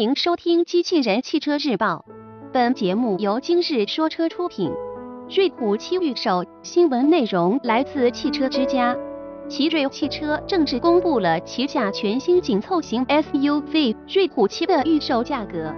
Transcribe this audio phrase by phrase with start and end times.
[0.00, 2.06] 欢迎收听《机器人汽车日报》，
[2.54, 4.72] 本节目由今日说车出品。
[5.28, 8.96] 瑞虎七预售新闻内容来自汽车之家。
[9.46, 15.70] 奇瑞汽车正式公布了旗下全新紧凑型 SUV 瑞虎七的预售价格，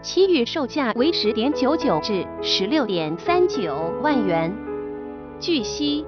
[0.00, 4.54] 其预售价为十点九九至十六点三九万元。
[5.40, 6.06] 据悉，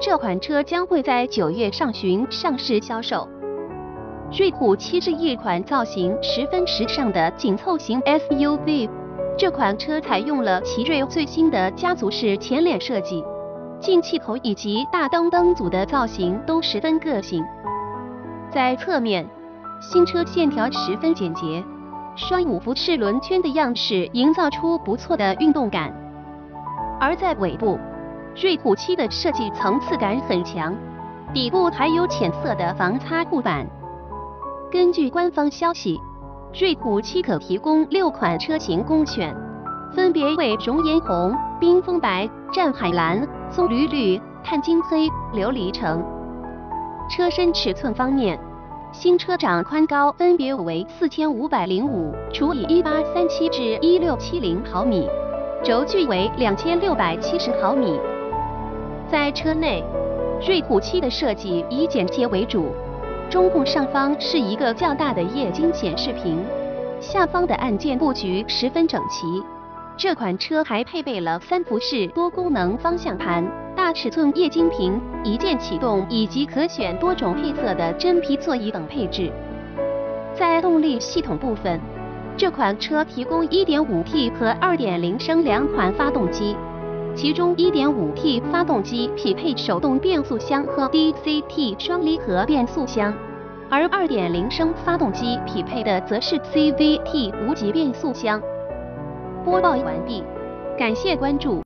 [0.00, 3.28] 这款车将会在九月上旬上市销售。
[4.30, 8.88] 瑞虎七是一款造型十分时尚的紧凑型 SUV。
[9.38, 13.24] 这款车采用了奇瑞最新的家族式前脸设计，
[13.80, 17.42] 进气口以及大灯灯组的造型都十分个性。
[18.50, 19.26] 在侧面，
[19.80, 21.64] 新车线条十分简洁，
[22.14, 25.90] 双五辐式轮圈的样式营造出不错的运动感。
[27.00, 27.78] 而在尾部，
[28.36, 30.76] 瑞虎七的设计层次感很强，
[31.32, 33.66] 底部还有浅色的防擦护板。
[34.70, 35.98] 根据官方消息，
[36.60, 39.34] 瑞虎七可提供六款车型供选，
[39.94, 46.04] 分别为熔岩红、冰封白、湛海蓝、棕榈绿、碳金黑、琉璃橙。
[47.08, 48.38] 车身尺寸方面，
[48.92, 55.08] 新车长宽高分别为四千五百零五除以一八三七至一六七零毫米，
[55.64, 57.98] 轴距为两千六百七十毫米。
[59.10, 59.82] 在车内，
[60.46, 62.66] 瑞虎七的设计以简洁为主。
[63.30, 66.42] 中控上方是一个较大的液晶显示屏，
[66.98, 69.26] 下方的按键布局十分整齐。
[69.98, 79.30] 这款车还配备了三辐式多功能方向盘、大尺寸液晶屏、一键启动以及可选多种配色的真皮座椅等配置。
[80.34, 81.78] 在动力系统部分，
[82.34, 86.56] 这款车提供 1.5T 和2.0升两款发动机，
[87.18, 93.12] 其中 1.5T 发动机匹配手动变速箱和 DCT 双离合变速箱。
[93.68, 98.40] 而2.0升发动机匹配的则是 CVT 无级变速箱。
[99.44, 100.22] 播报完毕，
[100.78, 101.56] 感谢关注。